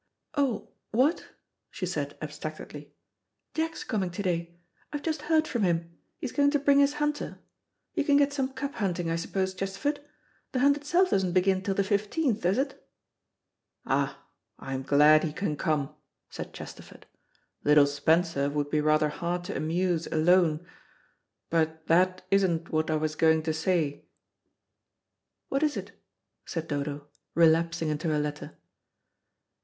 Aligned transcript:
"Oh, 0.33 0.71
what?" 0.89 1.25
she 1.69 1.85
said 1.85 2.17
abstractedly. 2.23 2.91
"Jack's 3.53 3.83
coming 3.83 4.09
to 4.09 4.23
day; 4.23 4.57
I've 4.91 5.03
just 5.03 5.21
heard 5.21 5.47
from 5.47 5.61
him. 5.61 5.95
He's 6.17 6.31
going 6.31 6.49
to 6.49 6.57
bring 6.59 6.79
his 6.79 6.93
hunter. 6.93 7.37
You 7.93 8.03
can 8.03 8.17
get 8.17 8.33
some 8.33 8.51
cub 8.53 8.73
hunting, 8.73 9.11
I 9.11 9.15
suppose, 9.15 9.53
Chesterford? 9.53 9.99
The 10.53 10.59
hunt 10.61 10.75
itself 10.75 11.11
doesn't 11.11 11.33
begin 11.33 11.61
till 11.61 11.75
the 11.75 11.83
15th, 11.83 12.41
does 12.41 12.57
it?" 12.57 12.83
"Ah, 13.85 14.25
I'm 14.57 14.81
glad 14.81 15.23
he 15.23 15.31
can 15.31 15.55
come," 15.55 15.93
said 16.31 16.51
Chesterford. 16.51 17.05
"Little 17.63 17.85
Spencer 17.85 18.49
would 18.49 18.71
be 18.71 18.81
rather 18.81 19.09
hard 19.09 19.43
to 19.43 19.55
amuse 19.55 20.07
alone. 20.07 20.65
But 21.51 21.85
that 21.85 22.25
isn't 22.31 22.71
what 22.71 22.89
I 22.89 22.95
was 22.95 23.13
going 23.15 23.43
to 23.43 23.53
say." 23.53 24.07
"What 25.49 25.61
is 25.61 25.77
it?" 25.77 25.91
said 26.43 26.67
Dodo, 26.67 27.07
relapsing 27.35 27.89
into 27.89 28.07
her 28.07 28.17
letter. 28.17 28.57